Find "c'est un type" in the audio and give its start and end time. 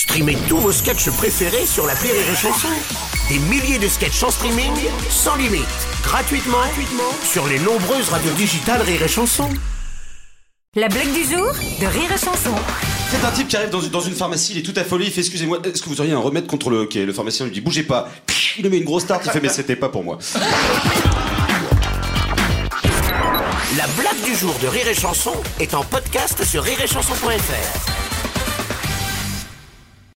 13.10-13.48